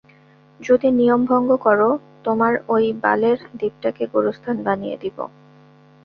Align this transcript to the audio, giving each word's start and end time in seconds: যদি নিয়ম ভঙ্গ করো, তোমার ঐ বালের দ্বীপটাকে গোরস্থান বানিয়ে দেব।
যদি 0.59 0.87
নিয়ম 0.91 1.21
ভঙ্গ 1.25 1.49
করো, 1.57 1.89
তোমার 2.23 2.53
ঐ 2.69 2.75
বালের 3.01 3.39
দ্বীপটাকে 3.57 4.03
গোরস্থান 4.07 4.55
বানিয়ে 4.63 4.97
দেব। 4.97 5.17